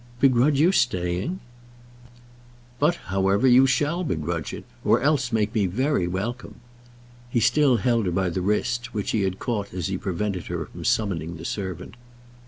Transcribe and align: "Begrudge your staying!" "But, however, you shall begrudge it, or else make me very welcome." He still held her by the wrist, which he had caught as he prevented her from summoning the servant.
"Begrudge 0.19 0.59
your 0.59 0.71
staying!" 0.73 1.41
"But, 2.79 2.95
however, 3.13 3.47
you 3.47 3.67
shall 3.67 4.03
begrudge 4.03 4.51
it, 4.51 4.65
or 4.83 4.99
else 4.99 5.31
make 5.31 5.53
me 5.53 5.67
very 5.67 6.07
welcome." 6.07 6.55
He 7.29 7.39
still 7.39 7.77
held 7.77 8.07
her 8.07 8.11
by 8.11 8.29
the 8.31 8.41
wrist, 8.41 8.95
which 8.95 9.11
he 9.11 9.21
had 9.21 9.37
caught 9.37 9.75
as 9.75 9.89
he 9.89 9.99
prevented 9.99 10.47
her 10.47 10.65
from 10.65 10.85
summoning 10.85 11.37
the 11.37 11.45
servant. 11.45 11.93